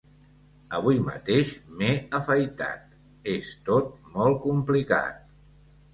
Avui 0.77 1.01
mateix 1.09 1.51
m’he 1.81 1.91
afaitat… 2.21 2.97
És 3.37 3.53
tot 3.69 3.95
molt 4.17 4.45
complicat. 4.47 5.25